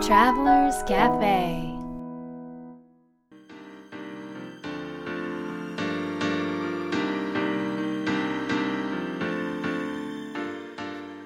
[0.00, 1.76] Travelers Cafe.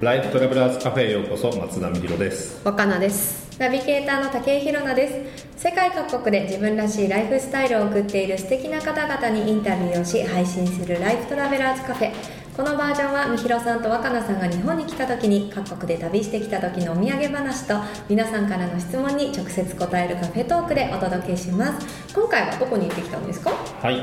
[0.00, 2.62] ライフトラベラーズカフェへようこそ松田美弘です。
[2.64, 3.56] 若菜です。
[3.60, 5.64] ナビゲーターの竹井宏奈です。
[5.68, 12.12] 世界各国で自分らしいライフスタイルを送っている素敵な方々にインタビューをし配信するライフトラベラーズカフェ
[12.56, 17.76] このバージョンはみひろさんと若菜さんが日本に来た時に各国で旅してきた時のお土産話と
[18.10, 22.14] 皆さんからの質問に直接答えるカフェトークでお届けします。
[22.14, 23.50] 今回はどこに行ってきたんですか？
[23.80, 23.96] はい。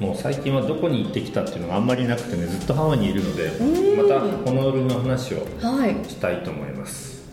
[0.00, 3.50] もう最近はどこに行ってきたっていうのがあんまりなくてねずっとハワイにいるので
[3.96, 7.24] またホノルルの話をはいしたいと思います。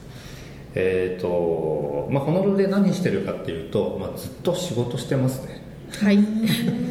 [0.73, 5.61] えっ、と、まあ、ホノルルで何してるかっていうと、まあ、ずっと仕事してますね。
[6.01, 6.15] はい。
[6.15, 6.27] 今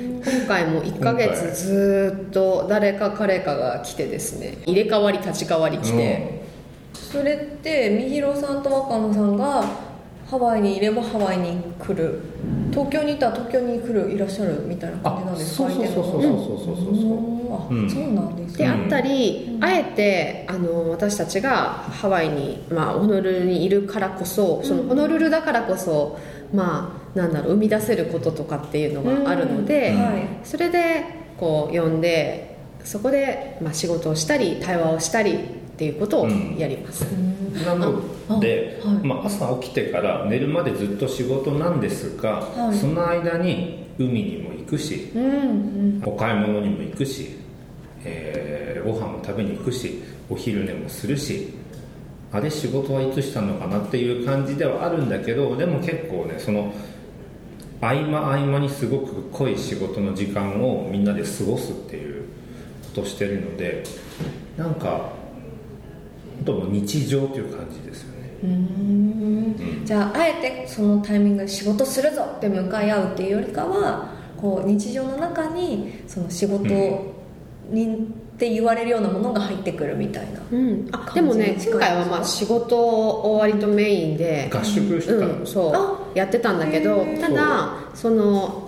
[0.51, 4.59] 回も1ヶ月ずーっと誰か彼かが来てですね。
[4.67, 6.43] 入れ替わり立ち替わり来て、
[6.93, 9.65] それってみひろさんと若菜さんが
[10.29, 12.21] ハワイにいればハワイに来る。
[12.73, 15.69] 東京にいたら東京に来るいらっしゃるみたいな感じなんですか？
[15.71, 16.25] そうそうそうそうそうそう。
[16.25, 17.03] そうそ
[17.49, 17.91] うあ、うん。
[17.91, 26.19] そうなんですでねあったり、あえてあの私たちがハワイに、まあ、ホノルルにいるからこそそのホノルルだからこそ、
[26.53, 30.29] まあなんだろう生み出せることとかっていうのがあるので、うんはい。
[30.45, 31.05] それで
[31.39, 35.37] こう呼んでそこで、まあ、仕事をしたり対話をしたりっ
[35.77, 37.03] ていうことをやります、
[37.65, 39.07] なので、あはい。
[39.07, 42.77] まあ、朝起きてから寝るまでずっと仕事なんですが、はい。
[42.77, 46.03] その間に海にも行くしうんうん。
[46.05, 47.37] お買い物にも行くし、
[48.05, 51.53] えーご飯も食べに行くしお昼寝もするし
[52.33, 56.73] あれ仕事はいつしたのかなっていう感じではあるんだけどでも結構ねその
[57.81, 62.25] 合間合間にすごく濃い仕事の時間をみんなで過ごすっていう
[62.95, 63.83] ことしてるので
[64.57, 65.13] なんか
[66.37, 68.31] 本当も日常という感じですよね。
[68.45, 69.83] うん。
[69.85, 76.65] じゃああえてそのタイミングで仕事するぞって向かい合うっていうよりかはこう日常の中にその仕事
[77.71, 78.09] に、
[78.41, 84.99] って言われるようなものが入ってくるみたいなうん、あでもね今回はまあ仕事を割とメインで合宿。
[84.99, 88.60] してたの、うん、そうやってたんだけどただその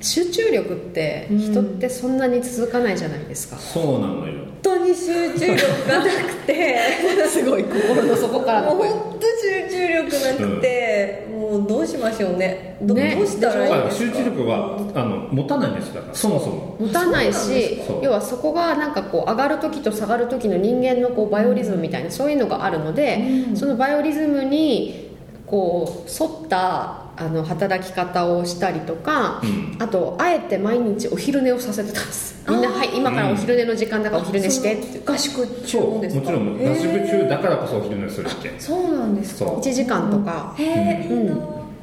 [0.00, 4.40] 集中力って人ってそんなに続かないじゃないですか、そうなのよ。
[4.62, 5.06] 本当に集
[5.38, 6.76] 中力がなくて。
[7.28, 8.62] すごい心の底から。
[8.62, 12.76] もうの声本当集中力なくて、もうどうしましょうね。
[12.82, 13.14] どね。
[13.18, 14.16] どうしたらいいあですか？
[14.16, 16.14] 集中力はあの持たないんですだから。
[16.14, 16.76] そもそも。
[16.80, 23.22] 持たないし要はそこがなんかこう上がる時と下がる時の人間のこうバイオリズムみたいなそういうのがあるので、
[23.54, 25.10] そのバイオリズムに
[25.46, 29.76] こう沿ったあの働き方をしたりとか、うん。
[29.78, 32.42] あとあえて毎日お昼寝をさせてたんです。
[32.48, 36.26] みんな「はい今からお昼寝の時間だからお昼寝して」って合宿中そうもですか？
[36.26, 38.52] ちろん合宿中だからこそお昼寝するって。
[38.58, 39.34] そうなんです。
[39.34, 39.60] かそう。
[39.60, 41.36] 1時間とか、へえ、いいな。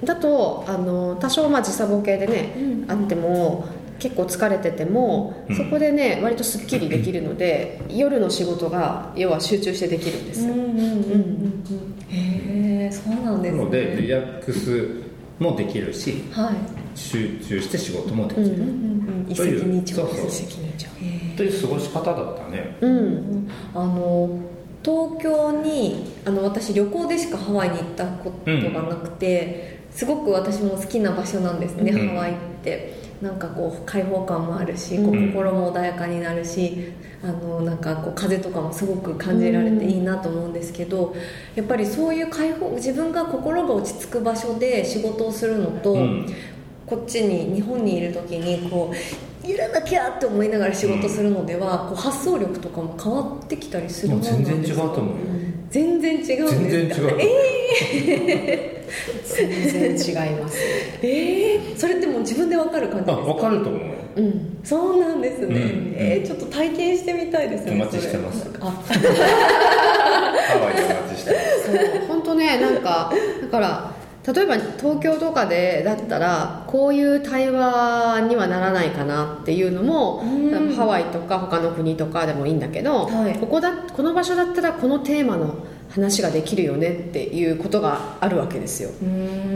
[0.04, 2.54] だとあの多少まあ時差ボケでね、
[2.88, 3.66] あっても
[4.00, 5.56] 結構疲れてても、うん。
[5.56, 11.96] そこでね割とすっきりできるので夜の仕事が要は集中してできるんですよ、うんうんうんうんうん。
[12.10, 13.60] へえそうなんですね。
[13.60, 15.07] なのでリラックス
[15.40, 16.56] もできるしはい。
[16.98, 18.48] 集中して仕事もできる、
[19.36, 19.84] という
[21.38, 22.76] という過ごし方だったね。
[22.82, 24.40] うんあの
[24.84, 32.10] 東京にあの私旅行でしかハワイに行ったことがなくて、すごく私も好きな場所なんですね、うん。
[32.10, 41.16] ハワイってなんかこう開放感もあるし、こううん心も穏やかになるしあのなんかこう風とかもすごく感じられていいなと思うんですけど、
[41.56, 46.26] やっぱりそういう開放自分が心が落ち着く場所で仕事をするのと、うん。
[46.88, 48.94] こっちに日本にいる時にこ
[49.44, 55.22] うやらなきゃって思いながら仕事するのでは、こう発想力とかも変わってきたりするもうものな全然違うんですかと思うよ。
[55.70, 58.77] 全然違うんです全然違うえ
[59.24, 60.64] 全然違いますね。
[61.02, 63.34] ー、えーそれってもう自分で分かる感じあですか？
[63.34, 63.94] 分かると思うよ。
[64.16, 64.60] うん。
[64.64, 65.94] そうなんですね、うん。
[65.96, 68.50] えーちょっと体験してみたいですねお待ちしてます。
[68.60, 68.66] あ。
[68.66, 71.66] ハワイでお待ちしてます。
[71.66, 73.12] そう本当ねなんか
[73.44, 73.92] だから
[74.34, 80.76] 例えば東京とかでだったらこういう対話にはならないかなっていうのも、うん。
[80.76, 83.36] ハワイとか他の国とかでもいいんだけど、はい。
[83.40, 85.56] ここだこの場所だったらこのテーマの
[85.90, 88.90] 話ができるよねっていうことがあるわけですよ。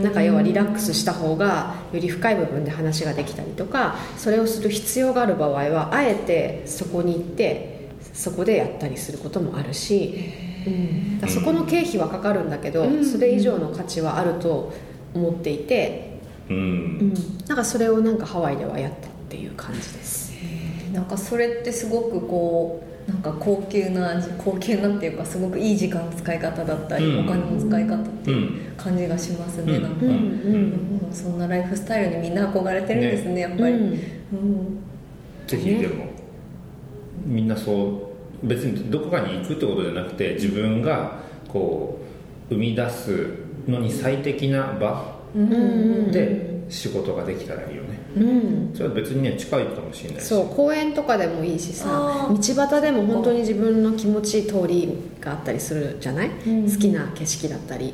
[0.02, 13.04] なんか要はリラックスした方がより深い部分で話ができたりとかそれをする必要がある場合はあえてそこに行ってそこでやったりすることもあるし、うん、そこの経費はかかるんだけど、うん。
[13.04, 14.72] それ以上の価値はあると
[15.14, 16.60] 思っていて、ううん。
[17.08, 17.14] ん、
[17.48, 20.32] なんかそれをなんかハワイではやったっていう感じです。
[20.92, 27.24] なんかそれってすごくこうなんか高級な高級なっていうかすごくいい時間の使い方だったり、うん。
[27.24, 29.82] お金の使い方ってういうん感じがしますね、うん。
[29.82, 30.10] なんか、うん。
[30.10, 30.16] うん。
[31.06, 31.12] うん。
[31.12, 33.80] そんなライフスタイルにみんな憧れてるんですねやっぱり、うん。
[33.82, 33.98] うん。
[35.46, 36.06] ぜひでも
[37.24, 38.11] みんなそう
[38.42, 41.98] 別にどこかに行くってことじゃなくて自分がこ
[42.50, 43.28] う生み出す
[43.68, 45.52] のに最適な場うん。
[45.52, 45.56] う
[46.08, 47.98] んで仕事ができたらいいよね。
[48.16, 48.70] うん。
[48.72, 50.26] それは別にね近いかもしれないし。
[50.26, 54.88] そう公園とかでもいいしさ道端でも本当に自分の気持ちいい通り
[55.20, 56.70] があったりするじゃない、うん。
[56.70, 57.92] 好きな景色だったり。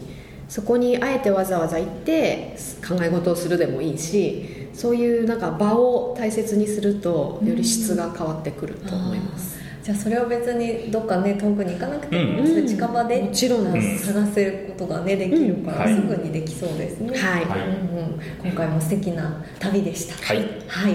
[0.48, 2.56] そこにあえてわざわざ行って
[2.86, 9.57] 考え事をするでもいいしそういうなんか場を大切にするとより質が変わってくると思います、
[9.88, 12.66] じゃあそれを別にどっかね遠くに行かなくても、うん。
[12.66, 13.72] 近場でもちろん。
[13.80, 17.16] 探せることがねできるから、すぐにできそうですね。
[17.16, 17.44] はい。
[17.46, 17.60] はい。
[17.60, 20.14] うんうん、今回も素敵な旅でした。
[20.14, 20.36] はい。
[20.66, 20.94] はい、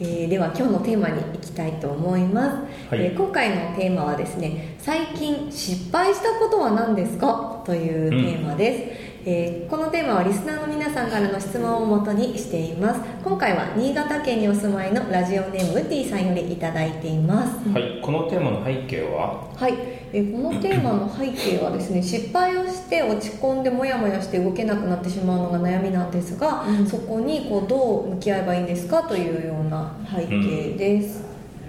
[0.00, 2.56] えーでは今日のテーマに行きたいと思います、
[2.90, 3.00] はい。
[3.02, 7.62] えー今回のテーマはですね最近失敗したことは何ですか？
[7.66, 8.78] というテーマで
[9.24, 13.00] す、えーこのテーマはリスナーの皆さんからの質問をもとにしています。
[13.24, 17.68] 今回は新潟県にお住まいのラジオネームティさんよりいただいています。
[17.70, 18.00] はい。
[18.00, 19.50] このテーマの背景は？
[19.56, 19.74] はい、
[20.12, 26.86] えーこのテーマの背景はですね 失敗をして落ち込んでモヤモヤして動けなくなってしまうのが悩みなんですが、うん。
[26.86, 29.02] そこにこうどう向き合えばいいんですか？
[29.02, 31.24] というような背景です、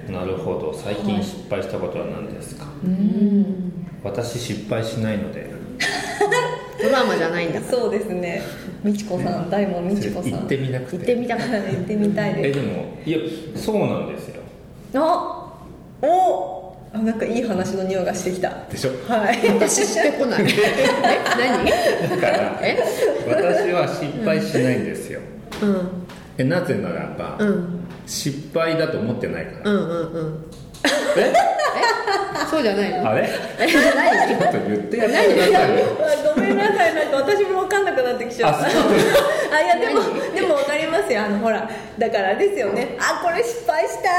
[0.10, 0.74] なるほど。
[0.74, 3.88] 最近失敗したことは何ですか、うん。
[4.04, 5.50] 私失敗しないので。
[6.82, 7.78] ドラマじゃないんだから。
[7.78, 8.42] そうですね。
[8.84, 10.32] 美智子さん大門美智子さん。
[10.32, 10.98] 行ってみなくて。
[10.98, 12.60] 行ってみたかった行ってみたいえです。
[12.60, 13.18] でもいや
[13.56, 14.42] そうなんですよ。
[14.96, 15.54] あ
[16.02, 18.66] おあなんかいい話の匂いがしてきた。
[18.70, 18.92] でしょ？
[19.12, 19.38] はい。
[19.50, 20.46] 私してこない。
[20.48, 20.48] え
[21.38, 22.12] 何？
[22.22, 22.78] だからえ？
[23.28, 25.20] 私は失敗しないんですよ、
[25.62, 25.90] うん
[26.38, 27.80] えなぜならば、うん。
[28.06, 30.46] 失敗だと思ってないから、うんうんうん。
[31.18, 31.34] え？
[32.50, 33.10] そうじゃないの？
[33.10, 33.28] あれ？
[33.60, 34.98] えちょっと言って。
[34.98, 35.72] やってください
[36.36, 36.96] ごめんなさい。
[36.96, 38.66] なんか私も分かんなくなってきちゃった。
[38.66, 40.02] あいやでも
[40.34, 41.24] でも分かりますよ。
[41.24, 42.98] あのほらだからですよね。
[43.00, 44.10] あこれ失敗した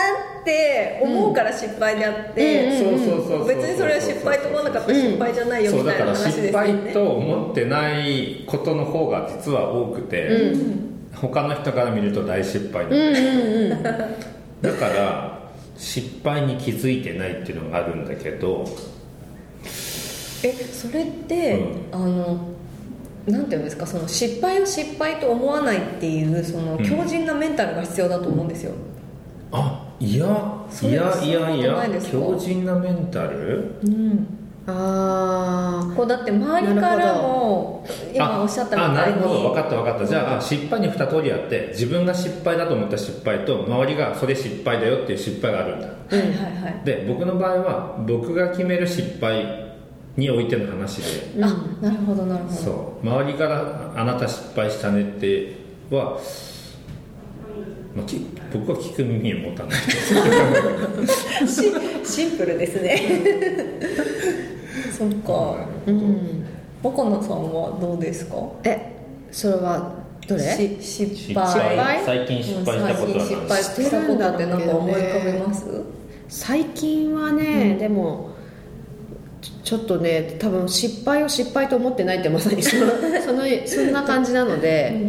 [0.40, 2.98] って思うから失敗であって、うん。
[2.98, 6.82] そうそうそう別にそれは失敗と思わなかったら失敗じゃないよみたいな話です失よね。
[6.82, 10.52] 敗と思ってないことの方が実は多くて、
[11.20, 13.82] 他の人から見ると大失敗なんうんで、うんうん。
[13.82, 15.38] だから
[15.76, 18.64] 失敗に気づいてないっていうのがあるんだけど。
[20.44, 21.60] えそれって、
[21.90, 22.38] あの
[23.26, 28.72] なんていうんですかその失敗を失敗と思わないっていうそのうん強靭なメンタルが必要だと思うんですよ、
[29.52, 32.12] あいやそれいやいやいやいですか？
[32.12, 33.74] 強靭なメンタル？
[33.82, 34.37] うん、
[34.70, 38.98] あこうだって周りからも今あおっしゃったみたいに。
[38.98, 40.06] あなるほど分かった分かった。
[40.06, 45.86] じゃあ失敗に2通りあって自分が失敗だと思った失敗と周りがそれ失敗だよっていう失敗があるんだ。
[45.86, 46.82] はいはいはい。
[46.84, 49.72] で僕の場合は僕が決める失敗
[50.16, 51.42] においての話で。
[51.42, 51.46] あ
[51.80, 52.56] なるほどなるほど。
[52.56, 53.06] そう。
[53.06, 55.56] 周りから「あなた失敗したね」って
[55.90, 56.18] は、
[57.98, 61.06] まあ、き僕は聞く耳を持たないで
[61.46, 61.72] す シ
[62.04, 63.02] シンプルですね。
[64.96, 65.56] そっか。
[65.60, 66.44] あうん。
[66.82, 68.36] 若菜さんはどうですか？
[68.64, 68.92] え
[69.30, 69.92] それは
[70.26, 70.42] どれ？
[70.42, 71.46] し失敗。
[71.46, 71.76] 失敗？
[71.76, 72.04] 敗？
[72.04, 75.64] 最近失敗したこと失敗したことってなんか思い浮かべます？
[76.28, 78.30] 最近はね、でも
[79.64, 82.86] ちょっとね多分失敗を失敗と思ってないってまさにその
[83.24, 85.08] そのそんな感じなので、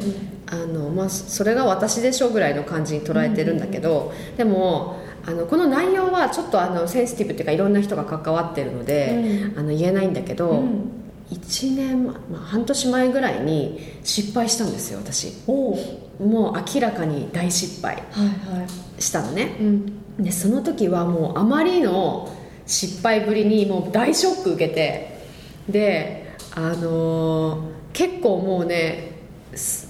[0.52, 10.92] あのまあ、それが私でしょぐらいの感じに捉えてるんだけど、でもあのこの内容はちょっとあのセンシティブっていうかいろんな人が関わってるので、あの言えないんだけど、うん。
[11.30, 15.34] 1年、まあ、半年前ぐらいに失敗したんですよ私。
[15.48, 15.78] も
[16.20, 18.00] う明らかに大失敗は
[18.98, 19.56] いしたのね。
[19.60, 20.00] うん。
[20.24, 25.20] でその時はもうあまりの失敗ぶりにもう大ショック受けて
[25.70, 29.12] であのー結構もうね
[29.56, 29.89] す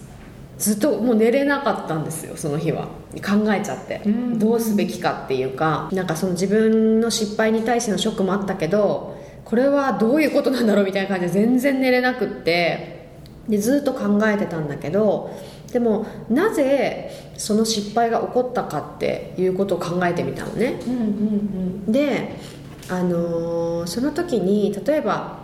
[0.59, 2.89] ずっともう寝れなかったんですよその日は。
[3.25, 4.39] 考えちゃって、うん。
[4.39, 13.07] どうすべきかっていうかなんかその自分の失敗に対してのショックもあったけどこれはどういうことなんだろうみたいな感じで全然寝れなくって
[13.47, 15.33] でずっと考えてたんだけど
[15.71, 20.79] でもなぜその失敗が起こったかっていうことを考えてみたのね。
[20.85, 22.35] うんうんで、
[22.89, 25.39] あのーその時に例えば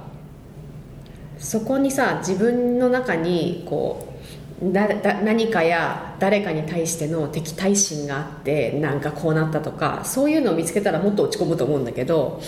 [1.38, 4.14] そこにさ自分の中にこう
[4.63, 12.41] だだ何かや誰かに対しての敵対心があってなんかこうなったとかそういうのを見つけたらもっと落ち込むと思うんだけど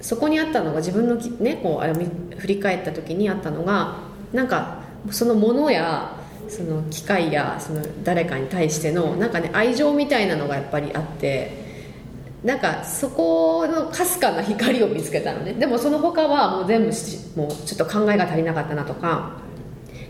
[0.00, 1.94] そこにあったのが自分の、ね、こうあれ
[2.36, 3.96] 振り返った時にあったのが
[4.34, 6.12] なんかそのものや
[6.48, 11.64] その機械やその誰かに対してのなんかね愛情みたいなのがやっぱりあって
[12.44, 15.54] なんかそこのかすかな光を見つけたのね。
[15.54, 16.86] でもその他はもう全部
[17.40, 19.43] もうちょっと考えが足りなかったなとか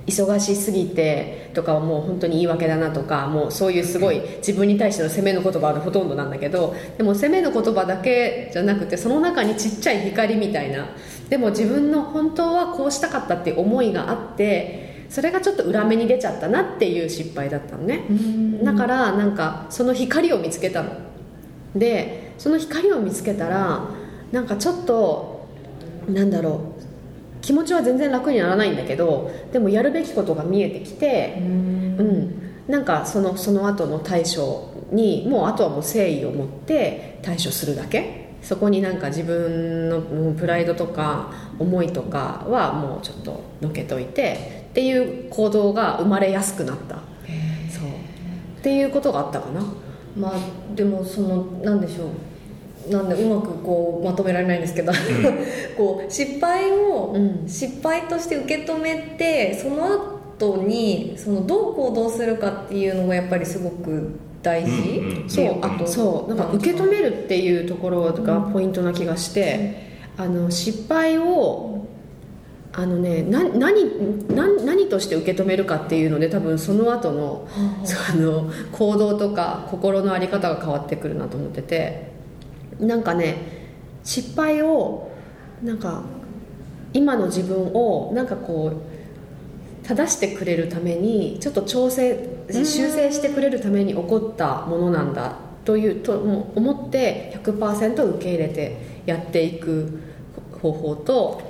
[0.07, 10.89] 忙しすぎてとかはもう本当に言い訳だなとかもうそういうすごい自分に対しての責めの言葉がほとんどなんだけどでも責めの言葉だけじゃなくてその中にちっちゃい光みたいな
[11.29, 18.05] でも自分の本当はこうしたかったっていう思いがあってそれがちょっと裏目に出ちゃったなっていう失敗だったのね。
[18.63, 20.91] だからなんかその光を見つけたの。
[21.77, 23.89] でその光を見つけたら
[24.33, 25.47] なんかちょっと
[26.09, 26.74] なんだろう
[27.45, 32.41] 気持ちは全然楽にならないんだけどでもやるべきことが見えてきてうん。
[32.67, 38.31] なんかそのその後の対処にもうあとはもう誠意を持って対処するだけ？
[38.41, 46.97] そこになんか自分のうんプライドとか思いとかはもうちょっとのけといてっていう行動が生まれやすくなった。
[47.71, 47.89] そう。
[48.61, 49.63] っていうことがあったかな。
[50.17, 52.09] まあでもそのなんでしょう
[52.91, 54.93] なんでうまくこうまとめられないんですけど、
[55.77, 57.49] こう失敗をうん。
[57.49, 59.87] 失敗として受け止めてその
[60.39, 65.31] 後にそのどう行動するかっていうのがやっぱりすごく大事、うんうん。
[65.31, 65.59] そう。
[65.63, 66.35] あとそう。
[66.35, 69.85] なんか受け止めるっていうところがポイントな気がして、
[70.17, 71.87] あの失敗を
[72.77, 73.85] あのねな何
[74.35, 77.49] 何何として受け止めるかっていうので多分その後の
[77.85, 82.14] その行動とか心の在り方が変わってくるなと思ってて
[82.81, 83.37] なんかね
[84.03, 85.11] 失敗を
[85.63, 86.03] なんか
[86.93, 88.73] 今の自分をなんかこ
[89.83, 96.19] う正してくれるためにちょっと調整修正してくれるために起こったものなんだというと
[96.55, 98.77] 思って100%受け入れて
[99.07, 100.01] やっていく
[100.61, 101.43] 方法と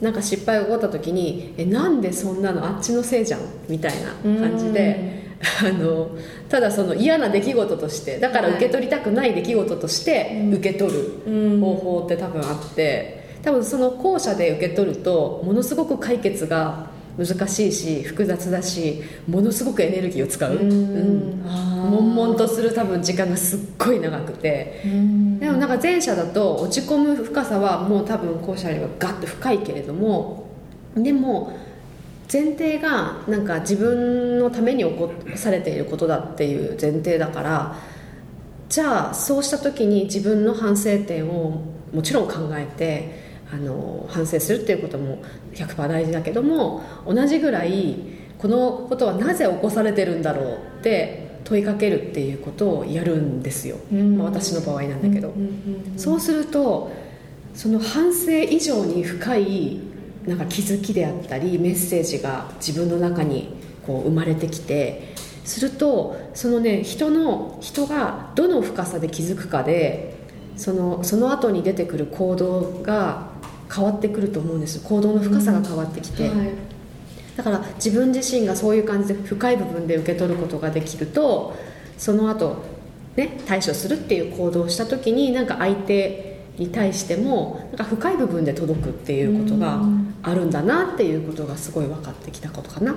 [0.00, 3.92] なんか失敗が起こった時に「えなんでそんなのあっちのせいじゃん」みたい
[4.24, 5.19] な感じで
[5.62, 6.10] あの
[6.48, 21.42] ただその嫌な出来事としてだから受け取りたくない出来事として受け取る方法って多分あって多分その後者で受け取るとものすごく解決が難しいし複雑だしものすごくエネルギーを使う、うん。
[21.90, 24.80] 悶々とする多分時間がすっごい長くて。
[24.84, 30.46] でもなんか前者だと落ち込む深さはもう多分後者よりはガッと深いけれども
[30.94, 31.52] でも
[32.32, 37.76] 前提がなんか自分のために起こされていることだっていう前提だから
[38.68, 45.18] じゃあそうした時に自分の反省点をもちろん考えてあの反省するっていうことも
[45.54, 47.96] 100%大事だけども同じぐらい
[48.38, 55.34] このことはなぜ起こされてるんだろうって問いかけるっていうことをやるんですよ、まあ、私の場合なんだけど、
[55.96, 56.92] そうすると
[57.54, 59.80] その反省以上に深い
[60.26, 63.54] なんか気づきであったりメッセージが自分の中に
[63.86, 70.14] こう生まれてきてするとそのね人の人がどの深さで気づくかで
[70.56, 73.30] そのその後に出てくる行動が
[73.74, 74.80] 変わってくると思うんです。
[74.80, 76.50] 行動の深さが変わってきて、はい。
[77.36, 81.54] だから自分自身がそういう感じで深い部分で受け取ることができると
[81.96, 82.56] その後
[83.16, 86.29] ね対処するっていう行動をした時になんか相手
[86.60, 89.80] に対してもなんか深い部分で届くっていうことが
[90.22, 92.94] あるんだなっていうことがすごい分かってきたことかな。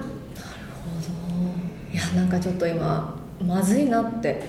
[1.91, 4.43] いやなんかちょっと今まずいなって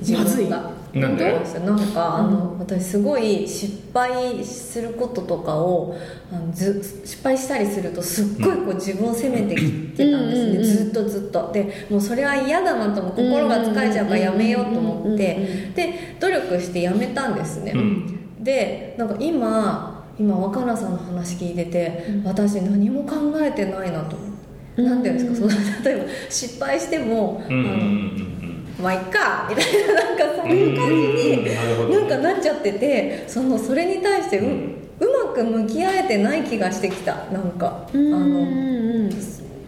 [0.00, 0.74] 自分が。
[0.94, 1.24] なんで？
[1.26, 5.94] 思いましたなんかあの私すごい失敗することとかを
[6.32, 9.62] あのず失敗したりするとすっごいこう自分を責めてき
[9.94, 10.62] てたんですね、うん。
[10.62, 11.52] ずっとずっと。
[11.52, 15.70] でもうそれは嫌だなと思う心が疲れちゃうからやめようと思って。
[15.74, 24.30] で努力してやめたんですね、うんでなんか今今若菜さんの話聞いてて、私何も考えてないなと思っ
[24.76, 25.50] て、なんていうんですか？
[25.50, 28.74] その例えば失敗しても、うんうんあのうん。
[28.82, 31.48] まあいっかみたいななんかそういう感じに
[31.84, 37.14] うんなんかなっちゃっててそのそれに対してう,、うまく向き合えてない気がしてきた。
[37.32, 39.10] なんかあうんのうん。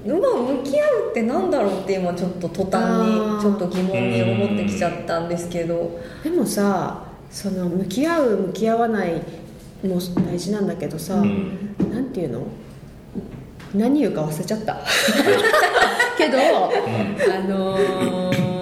[0.07, 6.01] うまく向き合うってなんだろうって今ちょっと途端にちょっと疑問に思ってきちゃったんですけど。
[6.23, 9.23] でもさその向き合う向き合わない
[9.83, 11.77] も大事なんだけどさ、うん。
[11.93, 12.43] なんていうの？
[13.75, 14.79] 何言うか忘れちゃった。
[16.17, 18.59] けど、あのー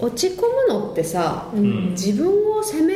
[0.00, 1.90] 落ち込むのってさ、うん。
[1.92, 2.94] 自分を責め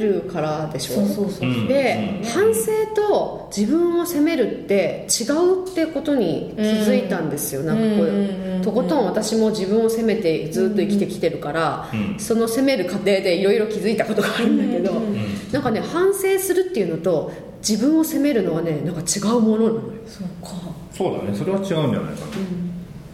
[0.00, 1.06] るからでしょ？
[1.06, 7.98] そうで、反省と自分を責めるって違うってことに気づいたんですよ、なんかこう、うん。
[7.98, 12.18] うんうんうんとことん私も自分を責めてずっと生きてきてるから、うん。
[12.18, 15.14] その責める過程でいろいろ気づいたことがあるんだけど、うん。
[15.14, 15.52] うん。
[15.52, 17.32] なんかね反省するっていうのと
[17.66, 19.82] 自分を責めるのはねなんか違うものなのよ。
[20.06, 20.50] そうか。
[20.92, 21.34] そうだね。
[21.34, 22.00] それは違うんじゃないか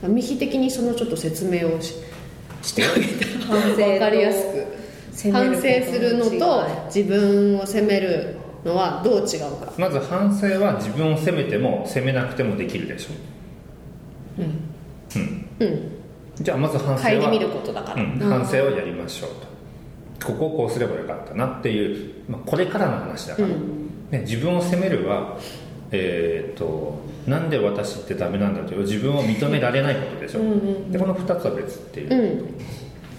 [0.02, 1.94] な、ミヒ的にそのちょっと説明をし
[2.62, 3.76] してあげた反省と。
[3.76, 4.66] 分かりやすく
[5.32, 9.72] 反省するのこと自分を責めるのはどう違うか。
[9.78, 13.10] まず反省は自分を責めても責めなくてもできるでしょ
[14.38, 14.42] う。
[14.44, 15.92] ん、うん。
[16.36, 19.30] じゃあまず反省はることだから、うん、反省をやりましょう
[20.20, 20.26] と。
[20.26, 23.54] ここをこうすればよかったなっていう、まあ、これからの話だから、ね、
[24.22, 25.38] 自分を責めるは
[25.92, 30.40] えー、となんで私ってダメなんだという自分を認められないことでしょ、
[30.90, 32.54] でこの2つは別っていう、うん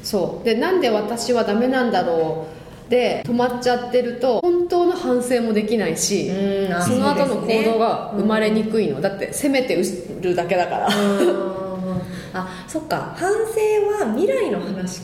[0.07, 0.45] そう。
[0.45, 2.47] でなんで私はダメなんだろ
[2.87, 2.89] う。
[2.89, 9.75] で止まっちゃってると本当の反省もできないしうんあその後の行動が生まれにくいの、だって責めて
[10.21, 10.87] るだけだから、
[12.33, 13.13] あそっか。
[13.17, 13.35] 反省
[14.05, 15.01] は未来の話。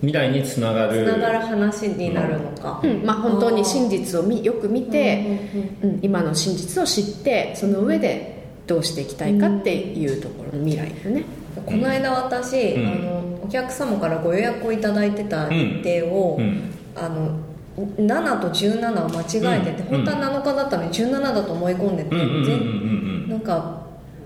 [0.00, 1.04] 未来につながる。
[1.04, 3.04] つながる話になるのか、うん。
[3.06, 5.38] まあ、本当に真実をみよく見て、
[5.84, 11.24] うん今の真実を知ってその上でどうしていきたいかっていうところの未来だよね、
[11.60, 12.86] この間私、うん。
[12.86, 16.70] あのお客様からご予約をいただいてた日程を、うん。
[16.96, 17.38] あの
[17.76, 20.04] 7と17を間違えてて、うん。
[20.04, 23.82] 本当は7日だったのに17だと思い込んでて、うんなんか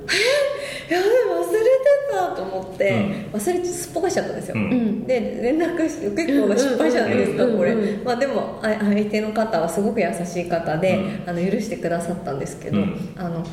[0.08, 0.46] え？
[0.92, 1.68] やべ忘れて
[2.12, 4.54] たと思って、忘れてすっぽかしちゃったんですよ、
[5.06, 7.56] で連絡して結構な失敗じゃないですかうん。
[7.56, 7.74] これ。
[8.04, 11.30] まあでもあ相手の方はすごく優しい方で、うん。
[11.30, 13.14] あの許してくださったんですけど、うん。
[13.16, 13.44] あの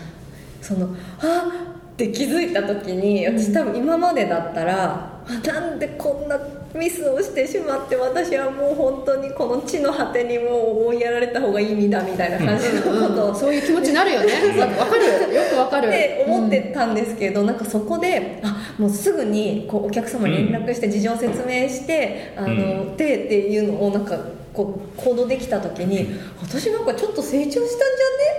[0.62, 0.90] その
[1.20, 1.73] あ？
[1.94, 6.38] って気づいた時に私多分今までだったら、あなんでこんな
[6.74, 10.50] ミスをしてしまって私はもう本当にこの地の果てにも
[10.86, 14.34] う追いやられた方がいい身だみたいな感じのことをそういう気持ちになるよね。
[14.60, 15.42] わわかるよ。
[15.52, 15.88] くわかる。
[15.88, 24.18] って思ってたんですけど、なんかそこであもうすぐにこうお客様に連絡して事情を説明して、あのでっていうのをなんか
[24.52, 26.08] こう行動できた時に
[26.42, 27.84] 私なんかちょっと成長したんじゃね？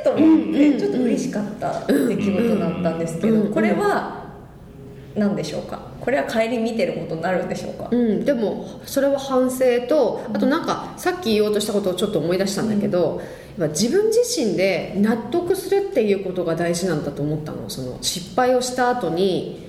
[0.04, 4.22] と思って、うんうんちょっと嬉しかった出来事だったんですけど、うんこれは
[5.16, 5.80] 何でしょうか？
[6.00, 13.22] これは帰り見てることになるんでしょうか、うん、でもそれは反省とあとなんかさっき言おうとしたことをちょっと思い出したんだけど、
[13.58, 17.70] やっぱ自分自身で納得するっていうことが大事なんだと思ったの。
[17.70, 19.64] その失敗をした後に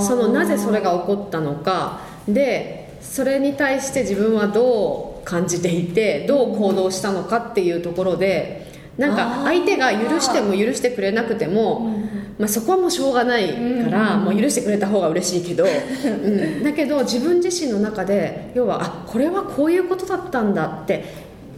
[0.00, 2.00] そのなぜそれが起こったのか。
[2.28, 11.90] でそれに対して自分はどう感じていてどう行動したのかっていうところでなんか相手が許しても許してくれなくても、
[12.38, 15.64] まあ、そこはもうしょうがないから、もう許してくれた方が嬉しいけど、
[16.04, 21.04] うん、だけど自分自身の中で要はあこれはこういうことだったんだって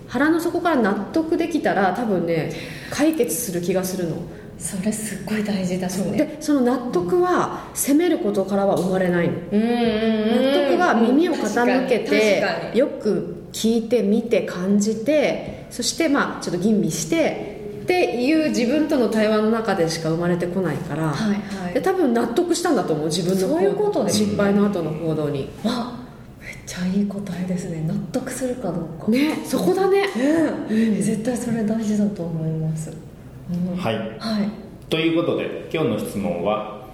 [0.08, 2.52] 腹の底から納得できたら多分ね
[2.90, 4.16] 解決する気がするの。
[4.58, 6.12] それすっごい大事だそう。
[6.12, 9.34] ねでその納得は責めることからは生まれないの。
[9.34, 21.34] 納得は耳を傾けてよく聞いて見て感じてそしてまあちょっと吟味してっていう自分との対話の中でしか生まれてこないから、はい
[21.64, 21.74] はい。
[21.74, 24.26] で多分納得したんだと思う自分のそういうことですね。
[24.26, 25.50] 失敗の後の行動に。
[25.64, 25.98] あ
[26.40, 27.84] めっちゃいい答えですね。
[27.86, 29.10] 納得するかどうか。
[29.10, 30.04] ねそこだね。
[30.70, 32.92] うん、絶対それ大事だと思います、
[33.50, 33.76] うん。
[33.76, 33.96] はい。
[33.96, 34.48] はい。
[34.88, 36.86] ということで今日の質問は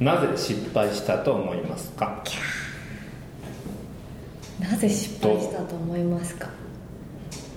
[0.00, 2.22] なぜ失敗したと思いますか？
[4.70, 6.48] なぜ失敗したと思いますか？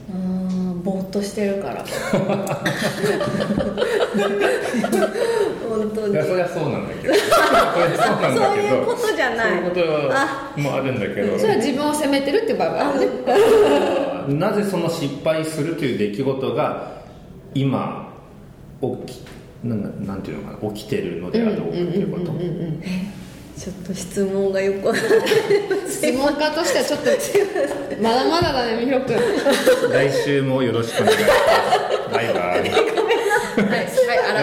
[0.09, 1.83] うーんぼーっとしてるから。
[5.69, 6.13] 本当に。
[6.13, 7.13] いやそりゃそうなんだけど。
[7.13, 7.19] そ
[8.53, 9.49] ういうことじゃない。
[9.51, 9.75] そういうこ
[10.55, 11.37] ともあるんだけど。
[11.37, 13.07] それは自分を責めてるって場合があるね。
[14.39, 16.91] なぜその失敗するという出来事が
[17.53, 18.13] 今
[18.81, 19.21] 起き
[19.63, 22.31] なんなんていうのかな起きてるのであろうかということ
[23.57, 24.95] ちょっと質問がよく
[25.89, 29.15] 質問家としてはちょっとまだまだだねみひろくん。
[29.15, 29.21] は
[30.03, 32.13] い、来週もよろしくお願いします。
[32.13, 32.61] バイバイ。
[32.61, 33.87] はい、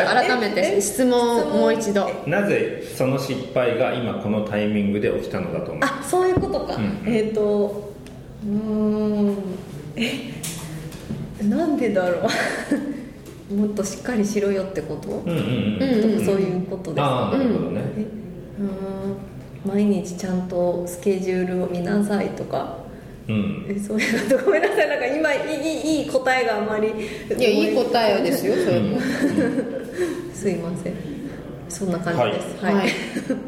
[0.09, 0.81] あら改めて。
[0.81, 2.11] 質問をもう一度。
[2.27, 5.81] なぜその失敗が今このタイミングで起きたのだと思う？
[5.85, 7.03] あそういうことか、うん。
[7.07, 7.93] えっ、と
[8.45, 9.37] うーん
[9.95, 10.33] え？
[11.45, 12.29] なんでだろ
[13.51, 13.55] う。
[13.55, 15.83] もっとしっかりしろよってこと、うんうんうん。
[15.83, 17.83] うんとかそういうことですああなるほどね、
[19.65, 22.79] 毎日ちゃんとスケジュールを見なさいとか。
[23.29, 23.67] うん。
[23.69, 24.89] えそういうのごめんなさい。
[24.89, 26.89] なんか今いいいい答えがあまり。
[26.89, 28.99] いやいい答えですよそれも、
[30.35, 30.95] すいません。
[31.69, 32.65] そんな感じです。
[32.65, 32.89] はい、はい。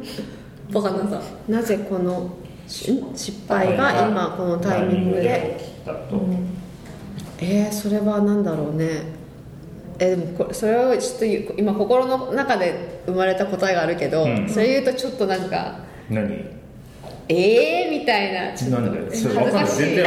[0.72, 2.30] バカなさんなぜこの
[2.66, 5.56] し失敗が今このタイミングで？
[5.58, 6.20] 起きたと、
[7.38, 9.15] えー、それは何だろうね
[9.98, 14.48] えーでもこれそれをちょっと今心の中で生まれた答えがあるけど、うん。
[14.48, 15.80] それ言うとちょっとなんか
[16.10, 16.56] 何？
[17.28, 19.96] ええー、みたいなちょっとなんでそれ恥ずかしい。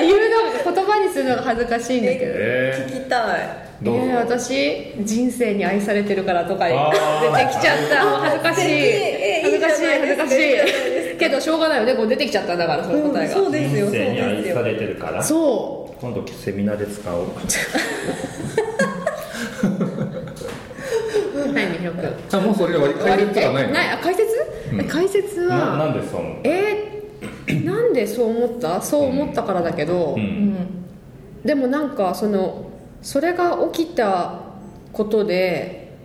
[0.00, 2.24] 言うの言葉にするのが恥ずかしいんだけど。
[2.36, 3.68] え聞きたい。
[3.82, 8.04] どえー、私人生に愛されてるからとか出てきちゃった。
[8.20, 8.72] 恥ずかしい。
[8.72, 11.16] え恥ずかしい恥ずかしい。
[11.18, 11.94] けどしょうがないよね。
[11.94, 14.56] こう出てきちゃったんだからその答えが、そうですよ人生にそうですよ。
[14.58, 15.22] 愛されてるから。
[15.22, 17.24] そ今度セミナーで使おう。
[17.24, 17.28] う
[21.54, 23.72] はいみひろくんあもうそれで終わり解説はないの？
[23.72, 24.28] ないあ解説、
[24.72, 24.88] うん。
[24.88, 28.80] 解説ななはんでそう思うえーなんでそう思った？
[28.82, 30.66] そう思ったからだけど、ううんん。
[31.44, 32.70] でもなんかその
[33.02, 34.40] それが起きた
[34.92, 35.96] ことで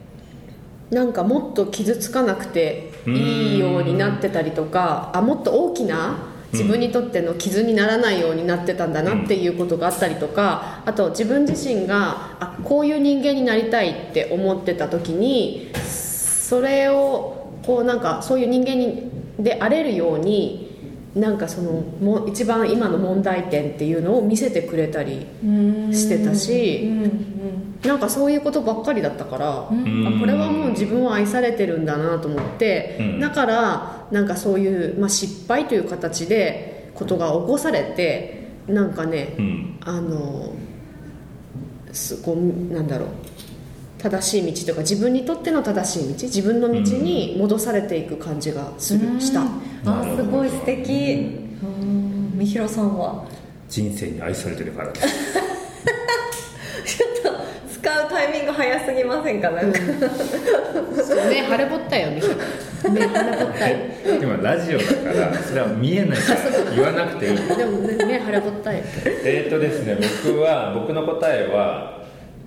[0.90, 6.18] なんかもっと傷つかなくていいようになってたりとかあもっと大きな
[6.54, 20.63] 自分にとっての傷にならないようになってたんだなっていうことがあったりとかあと自分自身があこういう人間になりたいって思ってた時にそれをこうなんかそういう人間であれるように
[21.16, 21.72] なんかその
[22.02, 25.28] も一番今の問題点っていうのを見せてくれたり
[25.92, 27.34] してたしうんうん
[27.84, 30.08] なんかそういうことばっかりだったから、うん。
[30.08, 33.20] あこれはもう自分を愛されてるんだなと思って、うん。
[33.20, 39.80] だからなんかそういう、まあ、失敗という形でことが起こされてなんかね、うん。
[39.82, 40.54] あの
[41.92, 43.10] すこうなんだろう
[44.04, 49.44] 正しい道とか自分にとっての正しい道自分の道に戻されていく感じがする、した。
[49.86, 51.40] あすごい素敵。
[51.64, 52.34] うん。
[52.36, 53.26] みひろさんは？
[53.70, 55.08] 人生に愛されてるからです
[56.86, 57.30] ちょっと
[57.72, 59.50] 使うタイミング早すぎませんか？
[59.52, 59.80] なんか、
[61.02, 62.36] そうね腫れぼったいよみひろ。
[62.36, 62.42] ね
[62.84, 63.78] 腫れぼったい
[64.22, 67.38] 今ラジオだからそれは見えないから言わなくていい。
[67.38, 68.84] でもねね腫れぼったい
[69.24, 72.03] えーとですね僕は僕の答えは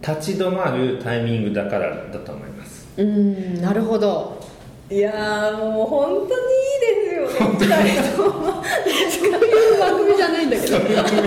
[0.06, 2.86] 立ち止まるタイミングだからだと思います。
[2.96, 4.40] うんなるほど。
[4.88, 7.56] いやーもう本当にいいですよね。
[7.58, 8.62] 二人とも。
[9.10, 10.66] そういう番組じゃないんだけど。
[10.66, 11.26] すいません。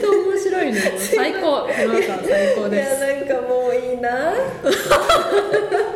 [0.00, 2.24] 当面白いね最高皆さん。
[2.24, 2.60] 最高。
[2.60, 3.00] いやです。
[3.28, 4.32] なんかもういいな。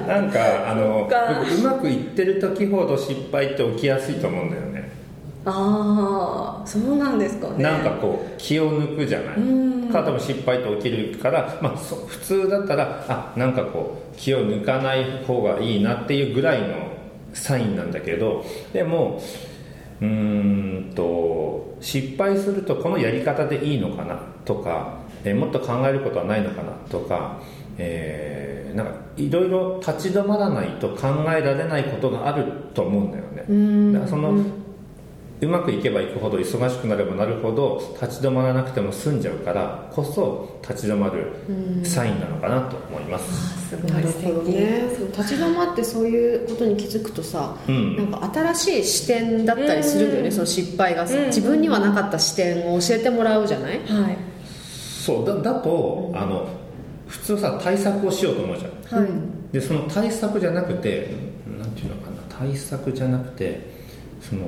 [0.06, 4.79] なんかあのうまくいってる時ほど失敗って起きやすいと思うんだよね
[5.44, 7.62] ああそうなんですかね。
[7.62, 9.90] なんかこう気を抜くじゃない。
[9.90, 16.68] か多分失敗って起きるから、まあ、そ普通だったらあなんかこう気を抜かない方がいいなっていうぐらいの
[17.34, 19.20] サインなんだけどでも
[20.00, 27.40] うーんと失敗するとこのやり方でいいのかなとか、えーもっと考えることはないのかなとか、
[27.78, 33.92] えーなんかいろいろ立ち止まらないと考えられないことがあると思うんだよね。
[33.92, 34.32] だからその
[35.42, 41.32] うまくいけばいくほど忙しくなればなるほど立ち止まらなくても済んじゃうからこそ立ち止まる
[41.82, 43.70] サインなのかなと思います。
[43.70, 44.82] すごないる素ほど敵ね
[45.16, 47.96] 立ち止まってそういうことに気づくとさ、うん。
[47.96, 51.26] なんか新しい視点だったりするんだよね、その失敗がさ、うん。
[51.26, 54.18] 自分にはなかった視点を教えてもらうじゃない、はい。
[54.44, 56.48] そうだだと、あの
[57.08, 59.02] 普通さ対策をしようと思うじゃん。
[59.02, 59.10] はい、
[59.52, 61.14] でその対策じゃなくて
[61.58, 63.60] なんていうのかな対策じゃなくて
[64.20, 64.42] その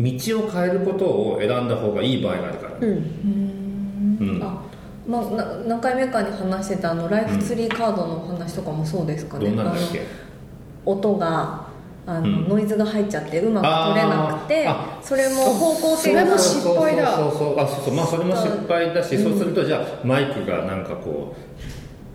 [0.00, 4.18] 道を変えることを選んだ方がいい場合があるから、うん。
[4.20, 4.40] うん。
[4.42, 4.62] あ
[5.06, 10.06] まあ、な何回目かに話してたあのライフツリーカードのお話とかもそうですかね、どんなんだっけ？
[10.86, 11.66] 音が
[12.06, 12.48] あの、うん。
[12.48, 14.68] ノイズが入っちゃってうまく取れなくて
[15.02, 17.48] それも方向性が失敗だそうそうそう。
[17.48, 17.94] そうあそうそう。
[17.94, 21.34] まあそれも失敗だし、そうするとじゃあマイクがなんかこ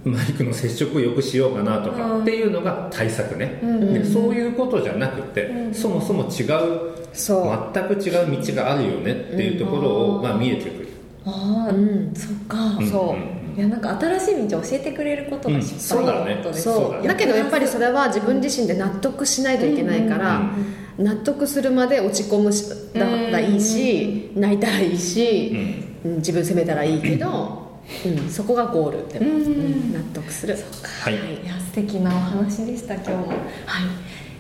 [0.06, 7.74] うマイクの接触をよくしようかなとかっていうのが対策ね、でそういうことじゃなくて、そもそも違うそう。
[7.74, 10.88] 全く違う道があるよねっていうところを、まあ、見えてくる、
[11.26, 12.14] ああ、うん。
[12.16, 13.22] そっか、うんそう。
[13.32, 17.08] うんいやなんか新しい道を教えてくれることが失敗のことです、そうそうだね。
[17.08, 20.52] だけどやっぱりそれは自分自身で納得しないといけないから、
[21.00, 26.16] 納得するまで落ち込むしだったらいいし、泣いたらいいし、うん。
[26.18, 29.92] 自分責めたらいいけど、 うん、そこがゴールって、うん。
[29.92, 30.56] 納得する。
[31.02, 31.16] はい。
[31.16, 31.18] い
[31.48, 33.28] や素敵なお話でした今日も。
[33.28, 33.38] はい